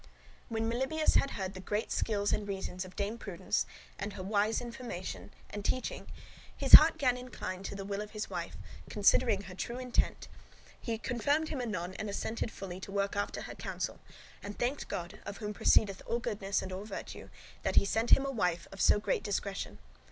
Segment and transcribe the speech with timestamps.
[0.49, 3.65] '"When Melibœus had heard the great skills [arguments, reasons] and reasons of Dame Prudence,
[3.99, 6.07] and her wise information and teaching,
[6.57, 8.57] his heart gan incline to the will of his wife,
[8.89, 10.27] considering her true intent,
[10.79, 13.99] he conformed him anon and assented fully to work after her counsel,
[14.41, 17.29] and thanked God, of whom proceedeth all goodness and all virtue,
[17.61, 19.77] that him sent a wife of so great discretion.